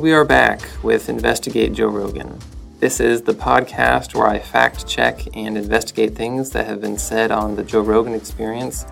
We 0.00 0.14
are 0.14 0.24
back 0.24 0.62
with 0.82 1.10
Investigate 1.10 1.74
Joe 1.74 1.88
Rogan. 1.88 2.38
This 2.78 3.00
is 3.00 3.20
the 3.20 3.34
podcast 3.34 4.14
where 4.14 4.28
I 4.28 4.38
fact 4.38 4.88
check 4.88 5.20
and 5.36 5.58
investigate 5.58 6.14
things 6.14 6.52
that 6.52 6.64
have 6.64 6.80
been 6.80 6.96
said 6.96 7.30
on 7.30 7.54
the 7.54 7.62
Joe 7.62 7.82
Rogan 7.82 8.14
experience. 8.14 8.86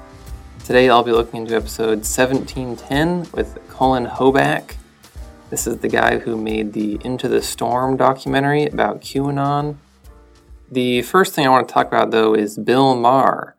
Today 0.66 0.90
I'll 0.90 1.02
be 1.02 1.12
looking 1.12 1.40
into 1.40 1.56
episode 1.56 2.04
1710 2.04 3.28
with 3.32 3.58
Cullen 3.70 4.04
Hoback. 4.04 4.74
This 5.48 5.66
is 5.66 5.78
the 5.78 5.88
guy 5.88 6.18
who 6.18 6.36
made 6.36 6.74
the 6.74 7.00
Into 7.02 7.26
the 7.26 7.40
Storm 7.40 7.96
documentary 7.96 8.66
about 8.66 9.00
QAnon. 9.00 9.78
The 10.70 11.00
first 11.00 11.34
thing 11.34 11.46
I 11.46 11.50
want 11.50 11.66
to 11.66 11.72
talk 11.72 11.86
about 11.86 12.10
though 12.10 12.34
is 12.34 12.58
Bill 12.58 12.94
Maher. 12.94 13.56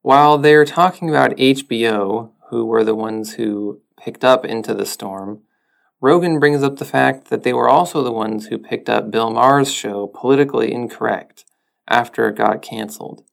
While 0.00 0.38
they're 0.38 0.64
talking 0.64 1.10
about 1.10 1.36
HBO, 1.36 2.30
who 2.48 2.64
were 2.64 2.82
the 2.82 2.94
ones 2.94 3.34
who 3.34 3.82
picked 3.98 4.24
up 4.24 4.46
Into 4.46 4.72
the 4.72 4.86
Storm, 4.86 5.42
Rogan 6.00 6.38
brings 6.38 6.62
up 6.62 6.76
the 6.76 6.84
fact 6.84 7.28
that 7.28 7.42
they 7.42 7.52
were 7.52 7.68
also 7.68 8.02
the 8.04 8.12
ones 8.12 8.46
who 8.46 8.58
picked 8.58 8.88
up 8.88 9.10
Bill 9.10 9.30
Maher's 9.30 9.72
show 9.72 10.06
Politically 10.06 10.72
Incorrect 10.72 11.44
after 11.88 12.28
it 12.28 12.36
got 12.36 12.62
canceled. 12.62 13.24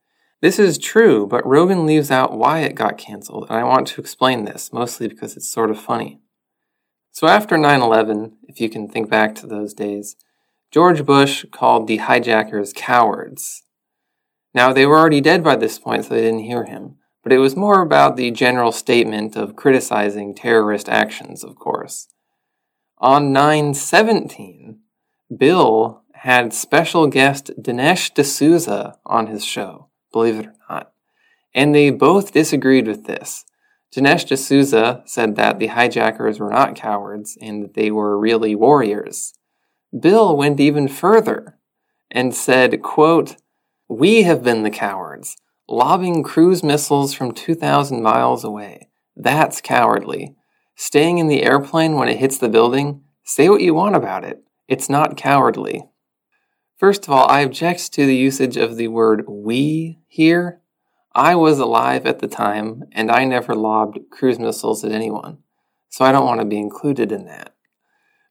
This 0.41 0.57
is 0.57 0.79
true, 0.79 1.27
but 1.27 1.45
Rogan 1.45 1.85
leaves 1.85 2.09
out 2.09 2.37
why 2.37 2.59
it 2.61 2.73
got 2.73 2.97
canceled, 2.97 3.45
and 3.49 3.59
I 3.59 3.63
want 3.63 3.87
to 3.87 4.01
explain 4.01 4.45
this, 4.45 4.73
mostly 4.73 5.07
because 5.07 5.37
it's 5.37 5.47
sort 5.47 5.69
of 5.69 5.79
funny. 5.79 6.21
So 7.11 7.27
after 7.27 7.55
9 7.55 7.81
11, 7.81 8.37
if 8.47 8.59
you 8.59 8.69
can 8.69 8.87
think 8.87 9.09
back 9.09 9.35
to 9.35 9.47
those 9.47 9.73
days, 9.73 10.15
George 10.71 11.05
Bush 11.05 11.45
called 11.51 11.87
the 11.87 11.97
hijackers 11.97 12.73
cowards. 12.75 13.63
Now, 14.55 14.73
they 14.73 14.85
were 14.87 14.97
already 14.97 15.21
dead 15.21 15.43
by 15.43 15.55
this 15.55 15.77
point, 15.77 16.05
so 16.05 16.15
they 16.15 16.21
didn't 16.21 16.39
hear 16.39 16.65
him, 16.65 16.95
but 17.23 17.31
it 17.31 17.37
was 17.37 17.55
more 17.55 17.81
about 17.81 18.17
the 18.17 18.31
general 18.31 18.71
statement 18.71 19.35
of 19.35 19.55
criticizing 19.55 20.33
terrorist 20.33 20.89
actions, 20.89 21.43
of 21.43 21.55
course. 21.55 22.07
On 23.05 23.31
917, 23.31 24.79
Bill 25.37 26.01
had 26.15 26.51
special 26.55 27.05
guest 27.05 27.51
Dinesh 27.61 28.11
D'Souza 28.11 28.97
on 29.05 29.27
his 29.27 29.45
show, 29.45 29.89
believe 30.11 30.39
it 30.39 30.47
or 30.47 30.55
not. 30.67 30.91
And 31.53 31.75
they 31.75 31.91
both 31.91 32.33
disagreed 32.33 32.87
with 32.87 33.05
this. 33.05 33.45
Dinesh 33.95 34.25
D'Souza 34.25 35.03
said 35.05 35.35
that 35.35 35.59
the 35.59 35.67
hijackers 35.67 36.39
were 36.39 36.49
not 36.49 36.75
cowards 36.75 37.37
and 37.39 37.61
that 37.61 37.75
they 37.75 37.91
were 37.91 38.17
really 38.17 38.55
warriors. 38.55 39.35
Bill 39.97 40.35
went 40.35 40.59
even 40.59 40.87
further 40.87 41.59
and 42.09 42.33
said, 42.33 42.81
quote, 42.81 43.35
We 43.87 44.23
have 44.23 44.43
been 44.43 44.63
the 44.63 44.71
cowards, 44.71 45.37
lobbing 45.69 46.23
cruise 46.23 46.63
missiles 46.63 47.13
from 47.13 47.33
2,000 47.33 48.01
miles 48.01 48.43
away. 48.43 48.89
That's 49.15 49.61
cowardly. 49.61 50.35
Staying 50.75 51.19
in 51.19 51.27
the 51.27 51.43
airplane 51.43 51.95
when 51.95 52.09
it 52.09 52.19
hits 52.19 52.37
the 52.37 52.49
building, 52.49 53.01
say 53.23 53.49
what 53.49 53.61
you 53.61 53.73
want 53.73 53.95
about 53.95 54.25
it. 54.25 54.43
It's 54.67 54.89
not 54.89 55.15
cowardly. 55.15 55.89
First 56.77 57.05
of 57.05 57.11
all, 57.11 57.29
I 57.29 57.39
object 57.39 57.93
to 57.93 58.05
the 58.05 58.15
usage 58.15 58.57
of 58.57 58.75
the 58.75 58.89
word 58.89 59.23
we 59.27 59.99
here. 60.07 60.61
I 61.13 61.35
was 61.35 61.59
alive 61.59 62.05
at 62.05 62.19
the 62.19 62.27
time, 62.27 62.83
and 62.91 63.09
I 63.09 63.23
never 63.23 63.55
lobbed 63.55 63.99
cruise 64.11 64.37
missiles 64.37 64.83
at 64.83 64.91
anyone, 64.91 65.37
so 65.87 66.03
I 66.03 66.11
don't 66.11 66.25
want 66.25 66.41
to 66.41 66.45
be 66.45 66.59
included 66.59 67.13
in 67.13 67.25
that. 67.25 67.55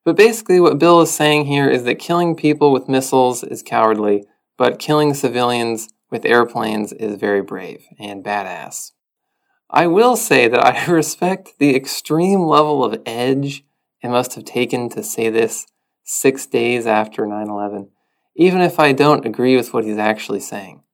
But 0.04 0.16
basically, 0.16 0.60
what 0.60 0.78
Bill 0.78 1.00
is 1.00 1.10
saying 1.10 1.46
here 1.46 1.70
is 1.70 1.84
that 1.84 1.98
killing 1.98 2.36
people 2.36 2.72
with 2.72 2.90
missiles 2.90 3.42
is 3.42 3.62
cowardly, 3.62 4.24
but 4.58 4.78
killing 4.78 5.14
civilians 5.14 5.88
with 6.10 6.26
airplanes 6.26 6.92
is 6.92 7.16
very 7.16 7.40
brave 7.40 7.86
and 7.98 8.22
badass. 8.22 8.92
I 9.76 9.88
will 9.88 10.14
say 10.14 10.46
that 10.46 10.64
I 10.64 10.84
respect 10.88 11.58
the 11.58 11.74
extreme 11.74 12.42
level 12.42 12.84
of 12.84 13.02
edge 13.04 13.64
it 14.02 14.08
must 14.08 14.34
have 14.34 14.44
taken 14.44 14.88
to 14.90 15.02
say 15.02 15.30
this 15.30 15.66
six 16.04 16.46
days 16.46 16.86
after 16.86 17.26
9 17.26 17.48
11, 17.48 17.88
even 18.36 18.60
if 18.60 18.78
I 18.78 18.92
don't 18.92 19.26
agree 19.26 19.56
with 19.56 19.74
what 19.74 19.82
he's 19.82 19.98
actually 19.98 20.38
saying. 20.38 20.84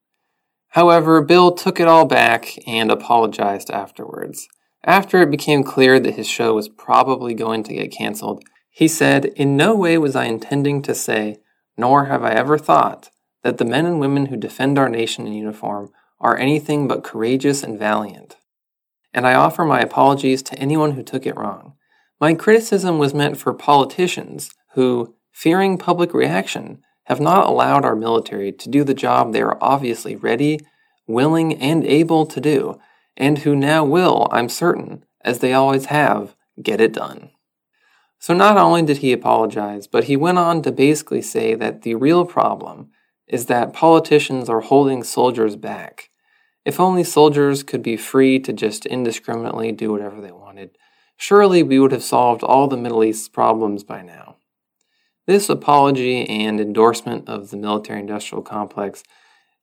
However, 0.68 1.20
Bill 1.20 1.52
took 1.52 1.78
it 1.78 1.88
all 1.88 2.06
back 2.06 2.56
and 2.66 2.90
apologized 2.90 3.70
afterwards. 3.70 4.48
After 4.82 5.20
it 5.20 5.30
became 5.30 5.62
clear 5.62 6.00
that 6.00 6.14
his 6.14 6.28
show 6.28 6.54
was 6.54 6.70
probably 6.70 7.34
going 7.34 7.62
to 7.64 7.74
get 7.74 7.92
canceled, 7.92 8.44
he 8.70 8.88
said, 8.88 9.26
In 9.36 9.58
no 9.58 9.76
way 9.76 9.98
was 9.98 10.16
I 10.16 10.24
intending 10.24 10.80
to 10.82 10.94
say, 10.94 11.36
nor 11.76 12.06
have 12.06 12.22
I 12.22 12.30
ever 12.30 12.56
thought, 12.56 13.10
that 13.42 13.58
the 13.58 13.66
men 13.66 13.84
and 13.84 14.00
women 14.00 14.26
who 14.26 14.38
defend 14.38 14.78
our 14.78 14.88
nation 14.88 15.26
in 15.26 15.34
uniform 15.34 15.90
are 16.18 16.38
anything 16.38 16.88
but 16.88 17.04
courageous 17.04 17.62
and 17.62 17.78
valiant 17.78 18.36
and 19.12 19.26
I 19.26 19.34
offer 19.34 19.64
my 19.64 19.80
apologies 19.80 20.42
to 20.44 20.58
anyone 20.58 20.92
who 20.92 21.02
took 21.02 21.26
it 21.26 21.36
wrong. 21.36 21.74
My 22.20 22.34
criticism 22.34 22.98
was 22.98 23.14
meant 23.14 23.38
for 23.38 23.52
politicians 23.54 24.50
who, 24.74 25.14
fearing 25.32 25.78
public 25.78 26.12
reaction, 26.12 26.82
have 27.04 27.20
not 27.20 27.46
allowed 27.46 27.84
our 27.84 27.96
military 27.96 28.52
to 28.52 28.68
do 28.68 28.84
the 28.84 28.94
job 28.94 29.32
they 29.32 29.42
are 29.42 29.58
obviously 29.60 30.14
ready, 30.14 30.60
willing, 31.06 31.54
and 31.54 31.84
able 31.84 32.26
to 32.26 32.40
do, 32.40 32.78
and 33.16 33.38
who 33.38 33.56
now 33.56 33.84
will, 33.84 34.28
I'm 34.30 34.48
certain, 34.48 35.04
as 35.22 35.40
they 35.40 35.52
always 35.52 35.86
have, 35.86 36.36
get 36.62 36.80
it 36.80 36.92
done. 36.92 37.30
So 38.18 38.34
not 38.34 38.58
only 38.58 38.82
did 38.82 38.98
he 38.98 39.12
apologize, 39.12 39.86
but 39.86 40.04
he 40.04 40.16
went 40.16 40.38
on 40.38 40.62
to 40.62 40.70
basically 40.70 41.22
say 41.22 41.54
that 41.54 41.82
the 41.82 41.94
real 41.94 42.26
problem 42.26 42.90
is 43.26 43.46
that 43.46 43.72
politicians 43.72 44.48
are 44.48 44.60
holding 44.60 45.02
soldiers 45.02 45.56
back 45.56 46.09
if 46.70 46.78
only 46.78 47.02
soldiers 47.02 47.64
could 47.64 47.82
be 47.82 47.96
free 47.96 48.38
to 48.38 48.52
just 48.52 48.86
indiscriminately 48.86 49.72
do 49.72 49.90
whatever 49.90 50.20
they 50.20 50.30
wanted, 50.30 50.78
surely 51.16 51.64
we 51.64 51.80
would 51.80 51.90
have 51.90 52.04
solved 52.04 52.44
all 52.44 52.68
the 52.68 52.76
Middle 52.76 53.02
East's 53.02 53.28
problems 53.28 53.82
by 53.82 54.02
now. 54.02 54.36
This 55.26 55.48
apology 55.48 56.24
and 56.28 56.60
endorsement 56.60 57.28
of 57.28 57.50
the 57.50 57.56
military 57.56 57.98
industrial 57.98 58.42
complex 58.42 59.02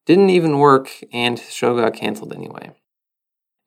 didn't 0.06 0.32
even 0.32 0.60
work, 0.60 0.90
and 1.14 1.40
his 1.40 1.54
show 1.54 1.80
got 1.80 1.94
canceled 1.94 2.34
anyway. 2.34 2.76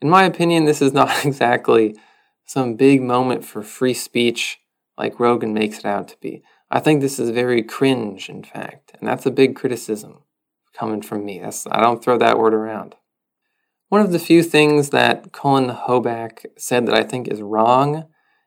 In 0.02 0.10
my 0.10 0.24
opinion, 0.24 0.66
this 0.66 0.82
is 0.82 0.92
not 0.92 1.24
exactly 1.24 1.96
some 2.44 2.74
big 2.74 3.00
moment 3.00 3.42
for 3.42 3.62
free 3.62 3.94
speech 3.94 4.58
like 4.98 5.18
Rogan 5.18 5.54
makes 5.54 5.78
it 5.78 5.86
out 5.86 6.08
to 6.08 6.18
be. 6.20 6.42
I 6.70 6.78
think 6.78 7.00
this 7.00 7.18
is 7.18 7.30
very 7.30 7.62
cringe, 7.62 8.28
in 8.28 8.44
fact, 8.44 8.92
and 9.00 9.08
that's 9.08 9.24
a 9.24 9.30
big 9.30 9.56
criticism 9.56 10.24
coming 10.74 11.00
from 11.00 11.24
me. 11.24 11.38
That's, 11.38 11.66
I 11.66 11.80
don't 11.80 12.04
throw 12.04 12.18
that 12.18 12.38
word 12.38 12.52
around. 12.52 12.96
One 13.90 14.02
of 14.02 14.12
the 14.12 14.20
few 14.20 14.44
things 14.44 14.90
that 14.90 15.32
Cullen 15.32 15.68
Hoback 15.68 16.46
said 16.56 16.86
that 16.86 16.94
I 16.94 17.02
think 17.02 17.26
is 17.26 17.42
wrong 17.42 18.04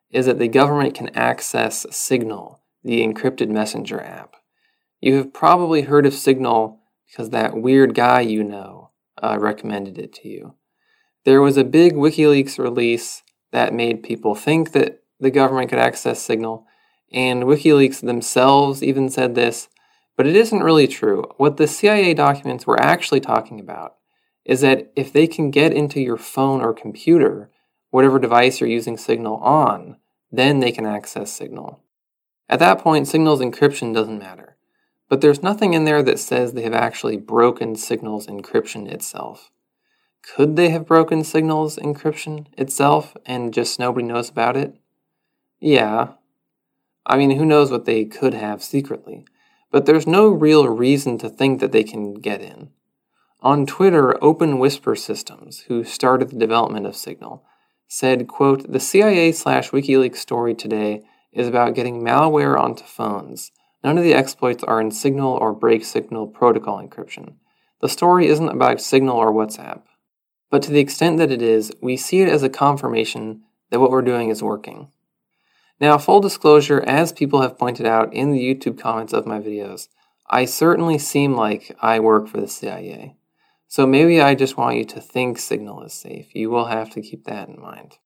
is 0.10 0.26
that 0.26 0.40
the 0.40 0.48
government 0.48 0.96
can 0.96 1.14
access 1.18 1.86
Signal, 1.92 2.62
the 2.82 3.06
encrypted 3.06 3.50
messenger 3.50 4.00
app. 4.00 4.36
You 5.02 5.16
have 5.16 5.34
probably 5.34 5.82
heard 5.82 6.06
of 6.06 6.14
Signal 6.14 6.80
because 7.06 7.32
that 7.32 7.58
weird 7.58 7.94
guy 7.94 8.22
you 8.22 8.42
know 8.42 8.92
uh, 9.22 9.38
recommended 9.38 9.98
it 9.98 10.14
to 10.14 10.30
you. 10.30 10.56
There 11.26 11.42
was 11.42 11.58
a 11.58 11.66
big 11.66 11.92
WikiLeaks 11.92 12.58
release 12.58 13.22
that 13.52 13.74
made 13.74 14.02
people 14.02 14.36
think 14.36 14.72
that 14.72 15.04
the 15.20 15.30
government 15.30 15.70
could 15.70 15.80
access 15.80 16.22
Signal, 16.22 16.66
and 17.12 17.44
WikiLeaks 17.44 18.00
themselves 18.00 18.82
even 18.82 19.10
said 19.10 19.36
this, 19.36 19.68
but 20.16 20.26
it 20.26 20.38
isn't 20.38 20.64
really 20.64 20.88
true. 20.88 21.26
What 21.36 21.58
the 21.58 21.68
CIA 21.68 22.14
documents 22.14 22.66
were 22.66 22.80
actually 22.80 23.20
talking 23.20 23.60
about 23.60 23.96
is 24.46 24.62
that 24.62 24.92
if 24.96 25.12
they 25.12 25.28
can 25.28 25.52
get 25.52 25.74
into 25.74 26.02
your 26.02 26.18
phone 26.18 26.62
or 26.62 26.74
computer, 26.74 27.50
whatever 27.90 28.20
device 28.20 28.60
you're 28.60 28.70
using 28.70 28.98
Signal 28.98 29.38
on, 29.38 29.98
then 30.32 30.60
they 30.60 30.72
can 30.72 30.86
access 30.86 31.32
Signal. 31.32 31.80
At 32.50 32.60
that 32.60 32.80
point, 32.80 33.08
Signal's 33.08 33.40
encryption 33.40 33.94
doesn't 33.94 34.20
matter. 34.20 34.58
But 35.10 35.22
there's 35.22 35.44
nothing 35.44 35.74
in 35.74 35.86
there 35.86 36.02
that 36.04 36.20
says 36.20 36.54
they 36.54 36.64
have 36.64 36.74
actually 36.74 37.18
broken 37.18 37.76
Signal's 37.76 38.28
encryption 38.28 38.92
itself. 38.92 39.52
Could 40.24 40.56
they 40.56 40.70
have 40.70 40.88
broken 40.88 41.24
Signal's 41.24 41.78
encryption 41.78 42.48
itself 42.58 43.16
and 43.26 43.54
just 43.54 43.78
nobody 43.80 44.08
knows 44.08 44.30
about 44.30 44.58
it? 44.58 44.76
Yeah. 45.60 46.14
I 47.06 47.18
mean, 47.18 47.32
who 47.32 47.46
knows 47.46 47.70
what 47.70 47.86
they 47.86 48.06
could 48.06 48.34
have 48.34 48.64
secretly. 48.64 49.26
But 49.70 49.86
there's 49.86 50.08
no 50.08 50.30
real 50.30 50.68
reason 50.68 51.18
to 51.20 51.30
think 51.30 51.60
that 51.60 51.72
they 51.72 51.84
can 51.84 52.16
get 52.16 52.42
in. 52.42 52.70
On 53.44 53.66
Twitter, 53.66 54.16
Open 54.24 54.58
Whisper 54.58 54.96
Systems, 54.96 55.66
who 55.68 55.84
started 55.84 56.30
the 56.30 56.38
development 56.38 56.86
of 56.86 56.96
Signal, 56.96 57.44
said, 57.90 58.26
quote, 58.26 58.72
The 58.72 58.80
CIA 58.80 59.34
slash 59.34 59.72
WikiLeaks 59.72 60.16
story 60.16 60.56
today 60.56 61.04
is 61.34 61.50
about 61.50 61.76
getting 61.76 62.02
malware 62.02 62.58
onto 62.58 62.86
phones. 62.86 63.52
None 63.84 63.98
of 63.98 64.06
the 64.06 64.14
exploits 64.14 64.64
are 64.64 64.80
in 64.80 64.92
Signal 64.92 65.34
or 65.34 65.52
break 65.52 65.84
Signal 65.84 66.28
protocol 66.28 66.82
encryption. 66.82 67.34
The 67.82 67.90
story 67.90 68.28
isn't 68.28 68.48
about 68.48 68.80
Signal 68.80 69.18
or 69.18 69.34
WhatsApp. 69.34 69.82
But 70.50 70.62
to 70.62 70.72
the 70.72 70.80
extent 70.80 71.18
that 71.18 71.32
it 71.32 71.42
is, 71.42 71.74
we 71.82 71.98
see 71.98 72.22
it 72.22 72.30
as 72.30 72.44
a 72.44 72.50
confirmation 72.50 73.42
that 73.72 73.82
what 73.82 73.92
we're 73.92 74.02
doing 74.04 74.30
is 74.30 74.42
working. 74.42 74.88
Now, 75.82 75.98
full 75.98 76.22
disclosure, 76.22 76.82
as 76.88 77.12
people 77.12 77.42
have 77.42 77.60
pointed 77.60 77.88
out 77.88 78.14
in 78.14 78.32
the 78.32 78.40
YouTube 78.40 78.80
comments 78.80 79.12
of 79.12 79.28
my 79.28 79.42
videos, 79.42 79.90
I 80.30 80.46
certainly 80.46 80.98
seem 80.98 81.36
like 81.36 81.76
I 81.82 82.00
work 82.00 82.30
for 82.30 82.40
the 82.40 82.48
CIA. 82.48 83.18
So 83.74 83.88
maybe 83.88 84.22
I 84.22 84.36
just 84.36 84.56
want 84.56 84.78
you 84.78 84.86
to 84.86 85.02
think 85.02 85.40
Signal 85.40 85.82
is 85.82 85.94
safe. 85.94 86.36
You 86.36 86.52
will 86.52 86.66
have 86.66 86.92
to 86.92 87.02
keep 87.02 87.24
that 87.24 87.50
in 87.50 87.60
mind. 87.60 87.98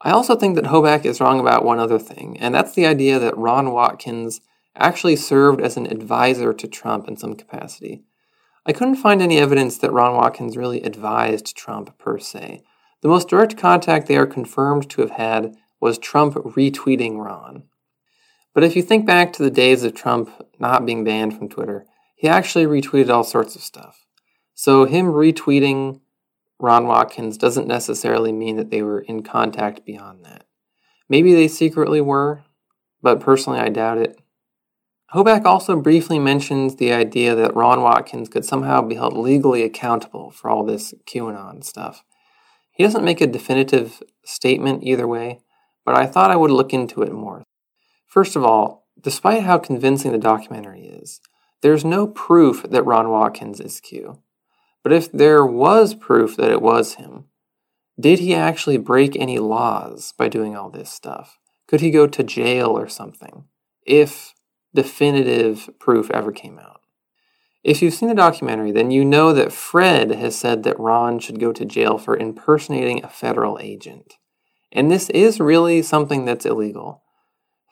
I 0.00 0.10
also 0.10 0.34
think 0.34 0.56
that 0.56 0.64
Hoback 0.64 1.04
is 1.04 1.20
wrong 1.20 1.38
about 1.38 1.64
one 1.64 1.78
other 1.78 2.00
thing, 2.00 2.36
and 2.40 2.52
that's 2.52 2.74
the 2.74 2.84
idea 2.84 3.20
that 3.20 3.38
Ron 3.38 3.70
Watkins 3.70 4.40
actually 4.74 5.14
served 5.14 5.60
as 5.60 5.76
an 5.76 5.86
advisor 5.86 6.52
to 6.52 6.66
Trump 6.66 7.06
in 7.06 7.16
some 7.16 7.36
capacity. 7.36 8.02
I 8.66 8.72
couldn't 8.72 8.96
find 8.96 9.22
any 9.22 9.38
evidence 9.38 9.78
that 9.78 9.92
Ron 9.92 10.16
Watkins 10.16 10.56
really 10.56 10.82
advised 10.82 11.56
Trump 11.56 11.96
per 11.96 12.18
se. 12.18 12.64
The 13.00 13.08
most 13.08 13.28
direct 13.28 13.56
contact 13.56 14.08
they 14.08 14.16
are 14.16 14.26
confirmed 14.26 14.90
to 14.90 15.02
have 15.02 15.12
had 15.12 15.54
was 15.80 15.98
Trump 15.98 16.34
retweeting 16.34 17.24
Ron. 17.24 17.62
But 18.52 18.64
if 18.64 18.74
you 18.74 18.82
think 18.82 19.06
back 19.06 19.32
to 19.34 19.44
the 19.44 19.48
days 19.52 19.84
of 19.84 19.94
Trump 19.94 20.28
not 20.58 20.84
being 20.84 21.04
banned 21.04 21.38
from 21.38 21.48
Twitter, 21.48 21.86
he 22.16 22.26
actually 22.26 22.66
retweeted 22.66 23.10
all 23.10 23.22
sorts 23.22 23.54
of 23.54 23.62
stuff. 23.62 24.07
So 24.58 24.86
him 24.86 25.06
retweeting 25.06 26.00
Ron 26.58 26.88
Watkins 26.88 27.38
doesn't 27.38 27.68
necessarily 27.68 28.32
mean 28.32 28.56
that 28.56 28.70
they 28.70 28.82
were 28.82 28.98
in 28.98 29.22
contact 29.22 29.84
beyond 29.84 30.24
that. 30.24 30.46
Maybe 31.08 31.32
they 31.32 31.46
secretly 31.46 32.00
were, 32.00 32.42
but 33.00 33.20
personally 33.20 33.60
I 33.60 33.68
doubt 33.68 33.98
it. 33.98 34.20
Hoback 35.14 35.44
also 35.44 35.80
briefly 35.80 36.18
mentions 36.18 36.74
the 36.74 36.92
idea 36.92 37.36
that 37.36 37.54
Ron 37.54 37.82
Watkins 37.82 38.28
could 38.28 38.44
somehow 38.44 38.82
be 38.82 38.96
held 38.96 39.16
legally 39.16 39.62
accountable 39.62 40.32
for 40.32 40.50
all 40.50 40.64
this 40.64 40.92
QAnon 41.06 41.62
stuff. 41.62 42.02
He 42.72 42.82
doesn't 42.82 43.04
make 43.04 43.20
a 43.20 43.28
definitive 43.28 44.02
statement 44.24 44.82
either 44.82 45.06
way, 45.06 45.38
but 45.84 45.94
I 45.96 46.04
thought 46.04 46.32
I 46.32 46.36
would 46.36 46.50
look 46.50 46.72
into 46.74 47.02
it 47.02 47.12
more. 47.12 47.44
First 48.08 48.34
of 48.34 48.42
all, 48.42 48.88
despite 49.00 49.44
how 49.44 49.58
convincing 49.58 50.10
the 50.10 50.18
documentary 50.18 50.82
is, 50.82 51.20
there's 51.62 51.84
no 51.84 52.08
proof 52.08 52.64
that 52.68 52.82
Ron 52.82 53.08
Watkins 53.10 53.60
is 53.60 53.80
Q. 53.80 54.18
But 54.82 54.92
if 54.92 55.10
there 55.12 55.44
was 55.44 55.94
proof 55.94 56.36
that 56.36 56.50
it 56.50 56.62
was 56.62 56.94
him, 56.94 57.24
did 57.98 58.20
he 58.20 58.34
actually 58.34 58.78
break 58.78 59.16
any 59.16 59.38
laws 59.38 60.12
by 60.16 60.28
doing 60.28 60.56
all 60.56 60.70
this 60.70 60.90
stuff? 60.90 61.38
Could 61.66 61.80
he 61.80 61.90
go 61.90 62.06
to 62.06 62.22
jail 62.22 62.68
or 62.68 62.88
something? 62.88 63.44
If 63.84 64.34
definitive 64.74 65.70
proof 65.78 66.10
ever 66.10 66.30
came 66.30 66.58
out. 66.58 66.82
If 67.64 67.82
you've 67.82 67.94
seen 67.94 68.08
the 68.08 68.14
documentary, 68.14 68.70
then 68.70 68.90
you 68.90 69.04
know 69.04 69.32
that 69.32 69.52
Fred 69.52 70.12
has 70.12 70.36
said 70.36 70.62
that 70.62 70.78
Ron 70.78 71.18
should 71.18 71.40
go 71.40 71.52
to 71.52 71.64
jail 71.64 71.98
for 71.98 72.16
impersonating 72.16 73.04
a 73.04 73.08
federal 73.08 73.58
agent. 73.60 74.14
And 74.70 74.90
this 74.90 75.10
is 75.10 75.40
really 75.40 75.82
something 75.82 76.24
that's 76.24 76.46
illegal. 76.46 77.02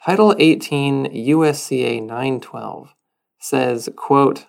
Title 0.05 0.35
18 0.39 1.07
USCA 1.07 2.01
912 2.01 2.95
says, 3.41 3.89
quote, 3.97 4.47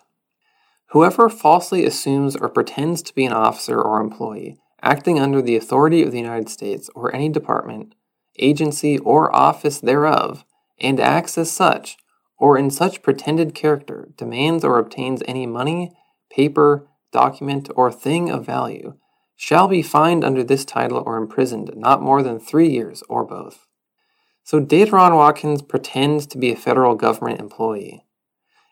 Whoever 0.90 1.28
falsely 1.28 1.84
assumes 1.84 2.36
or 2.36 2.48
pretends 2.48 3.02
to 3.02 3.14
be 3.14 3.24
an 3.24 3.32
officer 3.32 3.80
or 3.80 4.00
employee 4.00 4.58
acting 4.82 5.18
under 5.18 5.42
the 5.42 5.56
authority 5.56 6.02
of 6.02 6.12
the 6.12 6.18
United 6.18 6.48
States 6.48 6.88
or 6.94 7.14
any 7.14 7.28
department, 7.28 7.94
agency, 8.38 8.98
or 8.98 9.34
office 9.34 9.80
thereof, 9.80 10.44
and 10.80 11.00
acts 11.00 11.36
as 11.36 11.50
such, 11.50 11.96
or 12.38 12.56
in 12.56 12.70
such 12.70 13.02
pretended 13.02 13.54
character, 13.54 14.08
demands 14.16 14.64
or 14.64 14.78
obtains 14.78 15.22
any 15.26 15.46
money, 15.46 15.92
paper, 16.30 16.88
document, 17.12 17.68
or 17.74 17.90
thing 17.90 18.30
of 18.30 18.46
value, 18.46 18.94
shall 19.34 19.68
be 19.68 19.82
fined 19.82 20.24
under 20.24 20.44
this 20.44 20.64
title 20.64 21.02
or 21.04 21.16
imprisoned 21.16 21.72
not 21.74 22.02
more 22.02 22.22
than 22.22 22.38
three 22.38 22.68
years, 22.68 23.02
or 23.08 23.24
both. 23.24 23.66
So, 24.44 24.60
did 24.60 24.92
Ron 24.92 25.14
Watkins 25.14 25.62
pretends 25.62 26.26
to 26.28 26.38
be 26.38 26.52
a 26.52 26.56
federal 26.56 26.94
government 26.94 27.40
employee? 27.40 28.04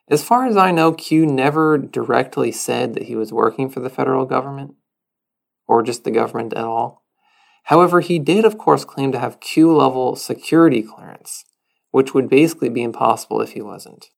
As 0.08 0.23
far 0.23 0.47
as 0.47 0.56
I 0.56 0.70
know, 0.70 0.93
Q 0.93 1.26
never 1.26 1.76
directly 1.79 2.53
said 2.53 2.94
that 2.94 3.05
he 3.05 3.17
was 3.17 3.32
working 3.32 3.69
for 3.69 3.81
the 3.81 3.91
federal 3.91 4.25
government, 4.25 4.75
or 5.67 5.82
just 5.82 6.05
the 6.05 6.12
government 6.12 6.53
at 6.53 6.64
all. 6.64 7.03
However, 7.64 8.00
he 8.00 8.20
did, 8.20 8.44
of 8.44 8.56
course, 8.56 8.85
claim 8.85 9.11
to 9.11 9.19
have 9.19 9.41
Q 9.41 9.75
level 9.75 10.14
security 10.14 10.82
clearance, 10.82 11.44
which 11.91 12.14
would 12.14 12.29
basically 12.29 12.69
be 12.69 12.85
impossible 12.85 13.41
if 13.41 13.53
he 13.53 13.62
wasn't. 13.62 14.11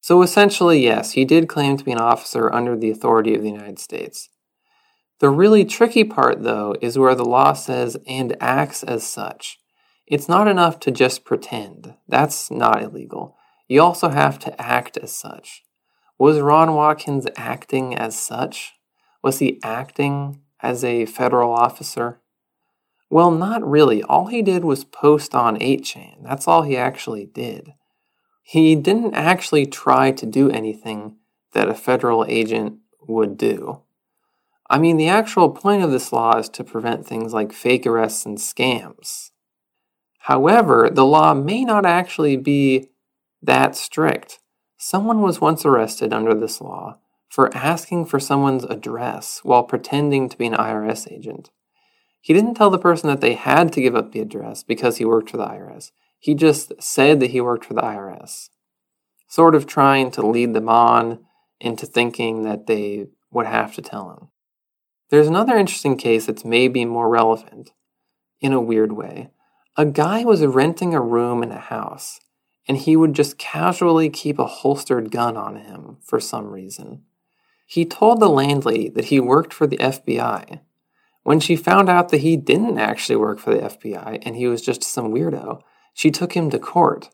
So 0.00 0.22
essentially, 0.22 0.82
yes, 0.82 1.12
he 1.12 1.26
did 1.26 1.48
claim 1.48 1.76
to 1.76 1.84
be 1.84 1.92
an 1.92 1.98
officer 1.98 2.52
under 2.52 2.76
the 2.76 2.90
authority 2.90 3.34
of 3.34 3.42
the 3.42 3.50
United 3.50 3.78
States. 3.78 4.30
The 5.20 5.30
really 5.30 5.64
tricky 5.64 6.04
part, 6.04 6.42
though, 6.42 6.74
is 6.80 6.98
where 6.98 7.14
the 7.14 7.24
law 7.24 7.52
says 7.52 7.96
and 8.06 8.36
acts 8.40 8.82
as 8.82 9.06
such. 9.06 9.58
It's 10.06 10.28
not 10.28 10.48
enough 10.48 10.80
to 10.80 10.90
just 10.90 11.24
pretend. 11.24 11.94
That's 12.08 12.50
not 12.50 12.82
illegal. 12.82 13.36
You 13.66 13.82
also 13.82 14.10
have 14.10 14.38
to 14.40 14.60
act 14.60 14.96
as 14.98 15.14
such. 15.16 15.62
Was 16.18 16.38
Ron 16.40 16.74
Watkins 16.74 17.26
acting 17.36 17.96
as 17.96 18.18
such? 18.18 18.74
Was 19.22 19.38
he 19.38 19.60
acting 19.62 20.40
as 20.60 20.84
a 20.84 21.06
federal 21.06 21.52
officer? 21.52 22.20
Well, 23.10 23.30
not 23.30 23.66
really. 23.68 24.02
All 24.02 24.26
he 24.26 24.42
did 24.42 24.64
was 24.64 24.84
post 24.84 25.34
on 25.34 25.58
8chan. 25.58 26.22
That's 26.22 26.48
all 26.48 26.62
he 26.62 26.76
actually 26.76 27.26
did. 27.26 27.74
He 28.42 28.76
didn't 28.76 29.14
actually 29.14 29.66
try 29.66 30.10
to 30.12 30.26
do 30.26 30.50
anything 30.50 31.16
that 31.52 31.68
a 31.68 31.74
federal 31.74 32.24
agent 32.28 32.78
would 33.06 33.36
do. 33.36 33.80
I 34.68 34.78
mean, 34.78 34.96
the 34.96 35.08
actual 35.08 35.50
point 35.50 35.82
of 35.82 35.90
this 35.90 36.12
law 36.12 36.36
is 36.38 36.48
to 36.50 36.64
prevent 36.64 37.06
things 37.06 37.32
like 37.32 37.52
fake 37.52 37.86
arrests 37.86 38.26
and 38.26 38.38
scams. 38.38 39.30
However, 40.20 40.90
the 40.90 41.04
law 41.04 41.34
may 41.34 41.64
not 41.64 41.86
actually 41.86 42.36
be 42.36 42.88
that 43.46 43.76
strict. 43.76 44.40
Someone 44.76 45.22
was 45.22 45.40
once 45.40 45.64
arrested 45.64 46.12
under 46.12 46.34
this 46.34 46.60
law 46.60 46.98
for 47.28 47.54
asking 47.56 48.06
for 48.06 48.20
someone's 48.20 48.64
address 48.64 49.40
while 49.42 49.62
pretending 49.62 50.28
to 50.28 50.38
be 50.38 50.46
an 50.46 50.54
IRS 50.54 51.10
agent. 51.10 51.50
He 52.20 52.32
didn't 52.32 52.54
tell 52.54 52.70
the 52.70 52.78
person 52.78 53.08
that 53.08 53.20
they 53.20 53.34
had 53.34 53.72
to 53.72 53.82
give 53.82 53.94
up 53.94 54.12
the 54.12 54.20
address 54.20 54.62
because 54.62 54.96
he 54.96 55.04
worked 55.04 55.30
for 55.30 55.36
the 55.36 55.46
IRS. 55.46 55.90
He 56.18 56.34
just 56.34 56.72
said 56.80 57.20
that 57.20 57.30
he 57.30 57.40
worked 57.40 57.66
for 57.66 57.74
the 57.74 57.82
IRS, 57.82 58.48
sort 59.28 59.54
of 59.54 59.66
trying 59.66 60.10
to 60.12 60.26
lead 60.26 60.54
them 60.54 60.68
on 60.68 61.24
into 61.60 61.86
thinking 61.86 62.42
that 62.42 62.66
they 62.66 63.06
would 63.30 63.46
have 63.46 63.74
to 63.74 63.82
tell 63.82 64.10
him. 64.10 64.28
There's 65.10 65.28
another 65.28 65.56
interesting 65.56 65.98
case 65.98 66.26
that's 66.26 66.44
maybe 66.44 66.84
more 66.84 67.10
relevant, 67.10 67.72
in 68.40 68.52
a 68.52 68.60
weird 68.60 68.92
way. 68.92 69.30
A 69.76 69.84
guy 69.84 70.24
was 70.24 70.44
renting 70.44 70.94
a 70.94 71.00
room 71.00 71.42
in 71.42 71.50
a 71.50 71.58
house 71.58 72.20
and 72.66 72.78
he 72.78 72.96
would 72.96 73.14
just 73.14 73.38
casually 73.38 74.08
keep 74.08 74.38
a 74.38 74.46
holstered 74.46 75.10
gun 75.10 75.36
on 75.36 75.56
him 75.56 75.98
for 76.02 76.20
some 76.20 76.50
reason. 76.50 77.02
He 77.66 77.84
told 77.84 78.20
the 78.20 78.28
landlady 78.28 78.88
that 78.90 79.06
he 79.06 79.20
worked 79.20 79.52
for 79.52 79.66
the 79.66 79.78
FBI. 79.78 80.60
When 81.22 81.40
she 81.40 81.56
found 81.56 81.88
out 81.88 82.10
that 82.10 82.20
he 82.20 82.36
didn't 82.36 82.78
actually 82.78 83.16
work 83.16 83.38
for 83.38 83.54
the 83.54 83.62
FBI 83.62 84.22
and 84.22 84.36
he 84.36 84.46
was 84.46 84.62
just 84.62 84.82
some 84.82 85.12
weirdo, 85.12 85.62
she 85.94 86.10
took 86.10 86.34
him 86.34 86.50
to 86.50 86.58
court. 86.58 87.10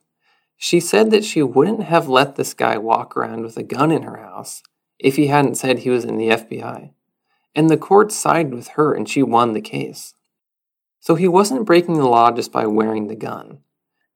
She 0.56 0.80
said 0.80 1.10
that 1.10 1.24
she 1.24 1.42
wouldn't 1.42 1.84
have 1.84 2.08
let 2.08 2.36
this 2.36 2.52
guy 2.52 2.76
walk 2.76 3.16
around 3.16 3.42
with 3.42 3.56
a 3.56 3.62
gun 3.62 3.90
in 3.90 4.02
her 4.02 4.18
house 4.18 4.62
if 4.98 5.16
he 5.16 5.28
hadn't 5.28 5.54
said 5.54 5.78
he 5.78 5.90
was 5.90 6.04
in 6.04 6.16
the 6.16 6.28
FBI. 6.28 6.90
And 7.54 7.70
the 7.70 7.76
court 7.76 8.12
sided 8.12 8.52
with 8.52 8.68
her 8.68 8.92
and 8.92 9.08
she 9.08 9.22
won 9.22 9.52
the 9.52 9.60
case. 9.60 10.14
So 11.00 11.14
he 11.14 11.28
wasn't 11.28 11.64
breaking 11.64 11.94
the 11.94 12.08
law 12.08 12.30
just 12.30 12.52
by 12.52 12.66
wearing 12.66 13.06
the 13.06 13.16
gun. 13.16 13.60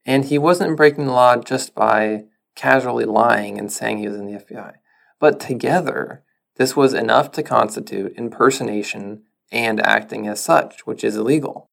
And 0.07 0.27
he 0.27 0.39
wasn't 0.39 0.77
breaking 0.77 1.07
the 1.07 1.13
law 1.13 1.37
just 1.37 1.75
by 1.75 2.25
casually 2.55 3.05
lying 3.05 3.59
and 3.59 3.73
saying 3.73 3.99
he 3.99 4.09
was 4.09 4.17
in 4.17 4.27
the 4.27 4.39
FBI. 4.39 4.75
But 5.19 5.41
together, 5.41 6.23
this 6.57 6.77
was 6.77 6.95
enough 6.95 7.33
to 7.33 7.43
constitute 7.43 8.17
impersonation 8.17 9.23
and 9.51 9.81
acting 9.81 10.27
as 10.27 10.43
such, 10.43 10.87
which 10.87 11.03
is 11.05 11.17
illegal. 11.17 11.71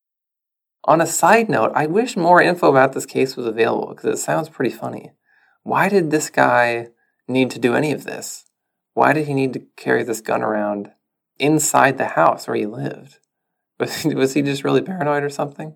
On 0.85 1.01
a 1.01 1.05
side 1.05 1.49
note, 1.49 1.71
I 1.75 1.85
wish 1.85 2.17
more 2.17 2.41
info 2.41 2.69
about 2.69 2.93
this 2.93 3.05
case 3.05 3.35
was 3.35 3.45
available 3.45 3.89
because 3.89 4.19
it 4.19 4.21
sounds 4.21 4.49
pretty 4.49 4.75
funny. 4.75 5.11
Why 5.63 5.89
did 5.89 6.09
this 6.09 6.29
guy 6.29 6.87
need 7.27 7.51
to 7.51 7.59
do 7.59 7.75
any 7.75 7.91
of 7.91 8.03
this? 8.03 8.45
Why 8.93 9.13
did 9.13 9.27
he 9.27 9.33
need 9.33 9.53
to 9.53 9.63
carry 9.77 10.03
this 10.03 10.21
gun 10.21 10.41
around 10.41 10.91
inside 11.37 11.97
the 11.97 12.07
house 12.07 12.47
where 12.47 12.57
he 12.57 12.65
lived? 12.65 13.19
Was 13.79 14.03
he, 14.03 14.13
was 14.13 14.35
he 14.35 14.43
just 14.43 14.63
really 14.63 14.83
paranoid 14.83 15.23
or 15.23 15.29
something? 15.31 15.75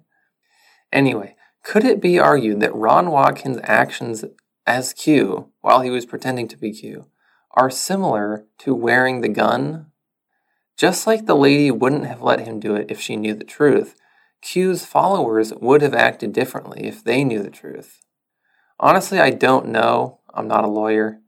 Anyway, 0.92 1.36
could 1.66 1.84
it 1.84 2.00
be 2.00 2.20
argued 2.20 2.60
that 2.60 2.76
Ron 2.76 3.10
Watkins' 3.10 3.58
actions 3.64 4.24
as 4.68 4.94
Q, 4.94 5.50
while 5.62 5.82
he 5.82 5.90
was 5.90 6.06
pretending 6.06 6.48
to 6.50 6.58
be 6.58 6.72
Q, 6.72 7.08
are 7.52 7.72
similar 7.72 8.46
to 8.60 8.76
wearing 8.76 9.22
the 9.22 9.30
gun? 9.30 9.88
Just 10.78 11.08
like 11.08 11.26
the 11.26 11.36
lady 11.36 11.72
wouldn't 11.72 12.06
have 12.06 12.22
let 12.22 12.42
him 12.42 12.60
do 12.60 12.76
it 12.76 12.92
if 12.92 13.02
she 13.02 13.16
knew 13.16 13.34
the 13.34 13.44
truth, 13.44 13.96
Q's 14.44 14.86
followers 14.86 15.54
would 15.56 15.82
have 15.82 15.96
acted 15.96 16.34
differently 16.34 16.84
if 16.84 17.04
they 17.04 17.24
knew 17.24 17.42
the 17.42 17.50
truth. 17.50 18.00
Honestly, 18.80 19.20
I 19.20 19.32
don't 19.32 19.70
know. 19.70 20.20
I'm 20.36 20.48
not 20.48 20.66
a 20.66 20.70
lawyer. 20.70 21.20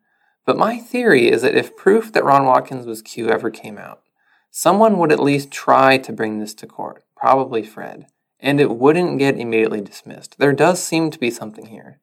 But 0.46 0.58
my 0.58 0.78
theory 0.78 1.32
is 1.32 1.42
that 1.42 1.56
if 1.56 1.76
proof 1.76 2.14
that 2.14 2.24
Ron 2.24 2.46
Watkins 2.46 2.86
was 2.86 3.02
Q 3.02 3.30
ever 3.30 3.50
came 3.50 3.80
out, 3.80 4.04
someone 4.52 5.00
would 5.00 5.12
at 5.12 5.20
least 5.20 5.50
try 5.50 5.98
to 5.98 6.14
bring 6.14 6.38
this 6.38 6.54
to 6.56 6.68
court, 6.68 7.04
probably 7.16 7.64
Fred 7.64 8.06
and 8.40 8.60
it 8.60 8.72
wouldn't 8.72 9.20
get 9.20 9.38
immediately 9.38 9.82
dismissed. 9.82 10.38
There 10.38 10.54
does 10.54 10.82
seem 10.82 11.12
to 11.12 11.20
be 11.20 11.32
something 11.32 11.68
here. 11.68 12.00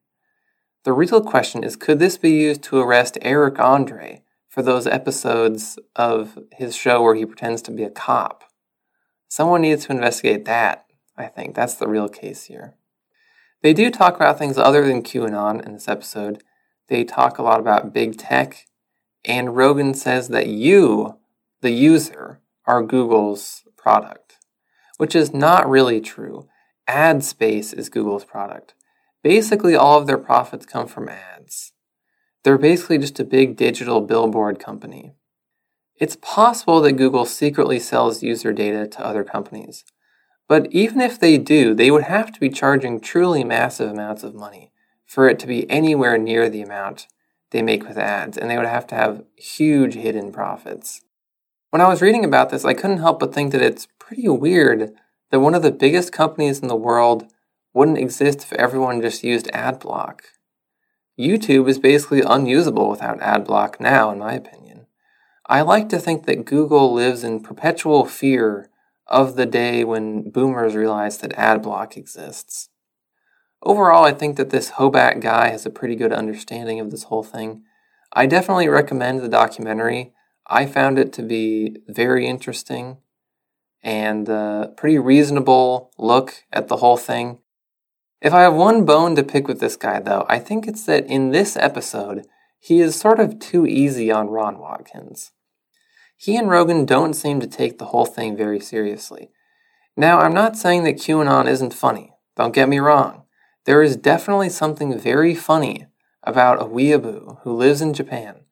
The 0.83 0.93
real 0.93 1.21
question 1.21 1.63
is 1.63 1.75
could 1.75 1.99
this 1.99 2.17
be 2.17 2.31
used 2.31 2.63
to 2.63 2.79
arrest 2.79 3.17
Eric 3.21 3.59
Andre 3.59 4.23
for 4.47 4.61
those 4.61 4.87
episodes 4.87 5.77
of 5.95 6.39
his 6.53 6.75
show 6.75 7.01
where 7.01 7.15
he 7.15 7.25
pretends 7.25 7.61
to 7.63 7.71
be 7.71 7.83
a 7.83 7.89
cop? 7.89 8.43
Someone 9.27 9.61
needs 9.61 9.85
to 9.85 9.91
investigate 9.91 10.45
that. 10.45 10.85
I 11.17 11.27
think. 11.27 11.55
That's 11.55 11.75
the 11.75 11.87
real 11.87 12.09
case 12.09 12.45
here. 12.45 12.75
They 13.61 13.73
do 13.73 13.89
talk 13.89 14.15
about 14.15 14.37
things 14.37 14.57
other 14.57 14.85
than 14.85 15.01
QAnon 15.01 15.65
in 15.65 15.73
this 15.73 15.87
episode. 15.87 16.43
They 16.87 17.03
talk 17.03 17.37
a 17.37 17.43
lot 17.43 17.59
about 17.59 17.93
big 17.93 18.17
tech, 18.17 18.65
and 19.23 19.55
Rogan 19.55 19.93
says 19.93 20.27
that 20.27 20.47
you, 20.47 21.17
the 21.61 21.71
user, 21.71 22.41
are 22.65 22.83
Google's 22.83 23.63
product, 23.77 24.24
which 24.97 25.15
is 25.15 25.33
not 25.33 25.69
really 25.69 26.01
true. 26.01 26.47
Ad 26.87 27.23
space 27.23 27.73
is 27.73 27.89
Google's 27.89 28.25
product. 28.25 28.73
Basically, 29.23 29.75
all 29.75 29.99
of 29.99 30.07
their 30.07 30.17
profits 30.17 30.65
come 30.65 30.87
from 30.87 31.09
ads. 31.09 31.73
They're 32.43 32.57
basically 32.57 32.99
just 32.99 33.19
a 33.19 33.23
big 33.23 33.57
digital 33.57 34.01
billboard 34.01 34.59
company. 34.59 35.13
It's 35.99 36.17
possible 36.17 36.81
that 36.81 36.93
Google 36.93 37.25
secretly 37.25 37.79
sells 37.79 38.21
user 38.21 38.53
data 38.53 38.87
to 38.87 39.05
other 39.05 39.23
companies. 39.23 39.83
But 40.47 40.71
even 40.71 41.01
if 41.01 41.19
they 41.19 41.37
do, 41.37 41.73
they 41.73 41.89
would 41.89 42.03
have 42.03 42.31
to 42.33 42.39
be 42.39 42.49
charging 42.49 42.99
truly 42.99 43.43
massive 43.43 43.89
amounts 43.89 44.23
of 44.23 44.35
money 44.35 44.71
for 45.05 45.27
it 45.27 45.39
to 45.39 45.47
be 45.47 45.69
anywhere 45.69 46.17
near 46.17 46.49
the 46.49 46.61
amount 46.61 47.07
they 47.51 47.61
make 47.61 47.87
with 47.87 47.97
ads, 47.97 48.37
and 48.37 48.49
they 48.49 48.57
would 48.57 48.67
have 48.67 48.85
to 48.87 48.95
have 48.95 49.23
huge 49.37 49.93
hidden 49.93 50.31
profits. 50.31 51.01
When 51.75 51.81
I 51.81 51.89
was 51.89 52.01
reading 52.01 52.23
about 52.23 52.51
this, 52.51 52.63
I 52.63 52.73
couldn't 52.73 52.99
help 52.99 53.19
but 53.19 53.33
think 53.33 53.51
that 53.51 53.61
it's 53.61 53.89
pretty 53.99 54.29
weird 54.29 54.93
that 55.29 55.41
one 55.41 55.53
of 55.53 55.61
the 55.61 55.73
biggest 55.73 56.13
companies 56.13 56.59
in 56.59 56.69
the 56.69 56.73
world 56.73 57.25
wouldn't 57.73 57.97
exist 57.97 58.43
if 58.43 58.53
everyone 58.53 59.01
just 59.01 59.25
used 59.25 59.47
AdBlock. 59.47 60.21
YouTube 61.19 61.67
is 61.67 61.77
basically 61.77 62.21
unusable 62.21 62.89
without 62.89 63.19
AdBlock 63.19 63.81
now, 63.81 64.09
in 64.09 64.19
my 64.19 64.35
opinion. 64.35 64.87
I 65.47 65.63
like 65.63 65.89
to 65.89 65.99
think 65.99 66.25
that 66.27 66.45
Google 66.45 66.93
lives 66.93 67.25
in 67.25 67.43
perpetual 67.43 68.05
fear 68.05 68.69
of 69.07 69.35
the 69.35 69.45
day 69.45 69.83
when 69.83 70.31
boomers 70.31 70.75
realize 70.75 71.17
that 71.17 71.35
AdBlock 71.35 71.97
exists. 71.97 72.69
Overall, 73.61 74.05
I 74.05 74.13
think 74.13 74.37
that 74.37 74.49
this 74.49 74.71
Hoback 74.71 75.19
guy 75.19 75.49
has 75.49 75.65
a 75.65 75.69
pretty 75.69 75.97
good 75.97 76.13
understanding 76.13 76.79
of 76.79 76.91
this 76.91 77.03
whole 77.03 77.23
thing. 77.23 77.63
I 78.13 78.27
definitely 78.27 78.69
recommend 78.69 79.19
the 79.19 79.27
documentary. 79.27 80.13
I 80.47 80.65
found 80.65 80.99
it 80.99 81.11
to 81.13 81.23
be 81.23 81.77
very 81.87 82.27
interesting 82.27 82.97
and 83.81 84.27
a 84.29 84.73
pretty 84.77 84.97
reasonable 84.97 85.91
look 85.97 86.43
at 86.51 86.67
the 86.67 86.77
whole 86.77 86.97
thing. 86.97 87.39
If 88.21 88.33
I 88.33 88.41
have 88.41 88.55
one 88.55 88.85
bone 88.85 89.15
to 89.15 89.23
pick 89.23 89.47
with 89.47 89.59
this 89.59 89.75
guy, 89.75 89.99
though, 89.99 90.25
I 90.27 90.39
think 90.39 90.67
it's 90.67 90.85
that 90.85 91.05
in 91.05 91.29
this 91.29 91.55
episode, 91.55 92.25
he 92.59 92.79
is 92.79 92.95
sort 92.95 93.19
of 93.19 93.39
too 93.39 93.67
easy 93.67 94.11
on 94.11 94.29
Ron 94.29 94.57
Watkins. 94.57 95.31
He 96.17 96.35
and 96.37 96.49
Rogan 96.49 96.85
don't 96.85 97.13
seem 97.13 97.39
to 97.41 97.47
take 97.47 97.77
the 97.77 97.85
whole 97.85 98.05
thing 98.05 98.35
very 98.35 98.59
seriously. 98.59 99.29
Now, 99.97 100.19
I'm 100.19 100.33
not 100.33 100.57
saying 100.57 100.83
that 100.85 100.95
QAnon 100.95 101.47
isn't 101.47 101.73
funny. 101.73 102.13
Don't 102.35 102.55
get 102.55 102.69
me 102.69 102.79
wrong. 102.79 103.23
There 103.65 103.83
is 103.83 103.95
definitely 103.95 104.49
something 104.49 104.97
very 104.97 105.35
funny 105.35 105.87
about 106.23 106.61
a 106.61 106.65
weeaboo 106.65 107.41
who 107.43 107.55
lives 107.55 107.81
in 107.81 107.93
Japan 107.93 108.44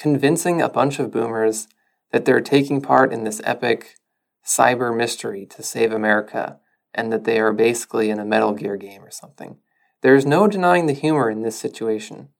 convincing 0.00 0.62
a 0.62 0.68
bunch 0.68 0.98
of 0.98 1.10
boomers 1.10 1.68
that 2.10 2.24
they're 2.24 2.40
taking 2.40 2.80
part 2.80 3.12
in 3.12 3.22
this 3.24 3.42
epic 3.44 3.96
cyber 4.44 4.96
mystery 4.96 5.44
to 5.44 5.62
save 5.62 5.92
America 5.92 6.58
and 6.94 7.12
that 7.12 7.24
they 7.24 7.38
are 7.38 7.52
basically 7.52 8.08
in 8.08 8.18
a 8.18 8.24
Metal 8.24 8.54
Gear 8.54 8.78
game 8.78 9.02
or 9.02 9.10
something. 9.10 9.58
There 10.00 10.16
is 10.16 10.24
no 10.24 10.48
denying 10.48 10.86
the 10.86 10.94
humor 10.94 11.30
in 11.30 11.42
this 11.42 11.58
situation. 11.58 12.30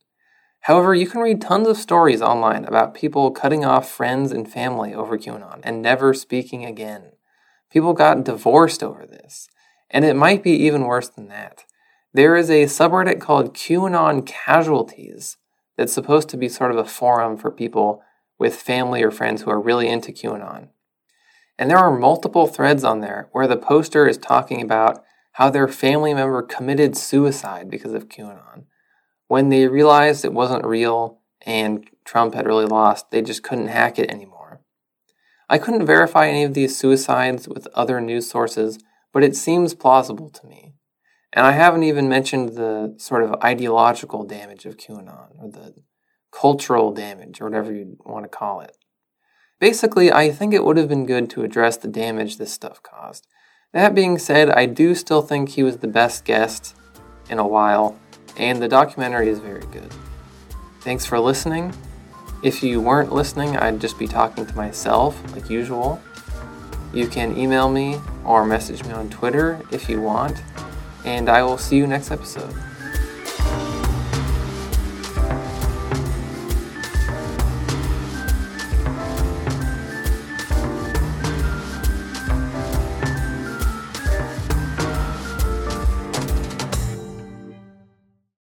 However, 0.60 0.94
you 0.94 1.06
can 1.06 1.20
read 1.20 1.42
tons 1.42 1.68
of 1.68 1.76
stories 1.76 2.22
online 2.22 2.64
about 2.64 2.94
people 2.94 3.30
cutting 3.30 3.62
off 3.62 3.90
friends 3.90 4.32
and 4.32 4.50
family 4.50 4.94
over 4.94 5.18
QAnon 5.18 5.60
and 5.62 5.82
never 5.82 6.14
speaking 6.14 6.64
again. 6.64 7.12
People 7.70 7.92
got 7.92 8.24
divorced 8.24 8.82
over 8.82 9.04
this. 9.04 9.48
And 9.90 10.04
it 10.06 10.16
might 10.16 10.42
be 10.42 10.52
even 10.52 10.84
worse 10.84 11.08
than 11.08 11.28
that. 11.28 11.64
There 12.14 12.36
is 12.36 12.48
a 12.48 12.64
subreddit 12.64 13.20
called 13.20 13.54
QAnon 13.54 14.24
Casualties 14.24 15.36
that's 15.80 15.94
supposed 15.94 16.28
to 16.28 16.36
be 16.36 16.46
sort 16.46 16.70
of 16.70 16.76
a 16.76 16.84
forum 16.84 17.38
for 17.38 17.50
people 17.50 18.02
with 18.38 18.54
family 18.54 19.02
or 19.02 19.10
friends 19.10 19.40
who 19.40 19.50
are 19.50 19.58
really 19.58 19.88
into 19.88 20.12
QAnon. 20.12 20.68
And 21.58 21.70
there 21.70 21.78
are 21.78 21.98
multiple 21.98 22.46
threads 22.46 22.84
on 22.84 23.00
there 23.00 23.30
where 23.32 23.46
the 23.46 23.56
poster 23.56 24.06
is 24.06 24.18
talking 24.18 24.60
about 24.60 25.02
how 25.32 25.48
their 25.48 25.68
family 25.68 26.12
member 26.12 26.42
committed 26.42 26.98
suicide 26.98 27.70
because 27.70 27.94
of 27.94 28.10
QAnon 28.10 28.64
when 29.30 29.48
they 29.48 29.68
realized 29.68 30.24
it 30.24 30.32
wasn't 30.32 30.66
real 30.66 31.20
and 31.46 31.88
Trump 32.04 32.34
had 32.34 32.48
really 32.48 32.66
lost, 32.66 33.12
they 33.12 33.22
just 33.22 33.44
couldn't 33.44 33.68
hack 33.68 33.96
it 33.96 34.10
anymore. 34.10 34.60
I 35.48 35.56
couldn't 35.56 35.86
verify 35.86 36.26
any 36.26 36.42
of 36.42 36.52
these 36.52 36.76
suicides 36.76 37.46
with 37.46 37.68
other 37.72 38.00
news 38.00 38.28
sources, 38.28 38.80
but 39.12 39.22
it 39.22 39.36
seems 39.36 39.72
plausible 39.72 40.30
to 40.30 40.46
me. 40.48 40.74
And 41.32 41.46
I 41.46 41.52
haven't 41.52 41.84
even 41.84 42.08
mentioned 42.08 42.56
the 42.56 42.94
sort 42.98 43.22
of 43.22 43.34
ideological 43.42 44.24
damage 44.24 44.66
of 44.66 44.76
QAnon, 44.76 45.38
or 45.38 45.48
the 45.48 45.74
cultural 46.32 46.92
damage, 46.92 47.40
or 47.40 47.44
whatever 47.44 47.72
you 47.72 47.96
want 48.04 48.24
to 48.24 48.28
call 48.28 48.60
it. 48.60 48.76
Basically, 49.60 50.12
I 50.12 50.30
think 50.30 50.54
it 50.54 50.64
would 50.64 50.76
have 50.76 50.88
been 50.88 51.06
good 51.06 51.30
to 51.30 51.42
address 51.42 51.76
the 51.76 51.88
damage 51.88 52.38
this 52.38 52.52
stuff 52.52 52.82
caused. 52.82 53.26
That 53.72 53.94
being 53.94 54.18
said, 54.18 54.50
I 54.50 54.66
do 54.66 54.94
still 54.94 55.22
think 55.22 55.50
he 55.50 55.62
was 55.62 55.78
the 55.78 55.86
best 55.86 56.24
guest 56.24 56.74
in 57.28 57.38
a 57.38 57.46
while, 57.46 57.96
and 58.36 58.60
the 58.60 58.68
documentary 58.68 59.28
is 59.28 59.38
very 59.38 59.66
good. 59.66 59.92
Thanks 60.80 61.06
for 61.06 61.20
listening. 61.20 61.72
If 62.42 62.62
you 62.62 62.80
weren't 62.80 63.12
listening, 63.12 63.56
I'd 63.58 63.80
just 63.80 63.98
be 63.98 64.08
talking 64.08 64.46
to 64.46 64.56
myself, 64.56 65.22
like 65.34 65.50
usual. 65.50 66.00
You 66.92 67.06
can 67.06 67.36
email 67.36 67.68
me 67.68 68.00
or 68.24 68.44
message 68.44 68.82
me 68.84 68.92
on 68.92 69.10
Twitter 69.10 69.60
if 69.70 69.88
you 69.88 70.00
want, 70.00 70.42
and 71.04 71.28
I 71.28 71.42
will 71.42 71.58
see 71.58 71.76
you 71.76 71.86
next 71.86 72.10
episode. 72.10 72.54